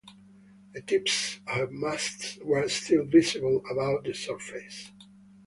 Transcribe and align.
The 0.73 0.81
tips 0.81 1.35
of 1.45 1.53
her 1.57 1.67
masts 1.69 2.39
were 2.43 2.67
still 2.69 3.05
visible 3.05 3.61
above 3.69 4.03
the 4.03 4.15
surface. 4.15 4.91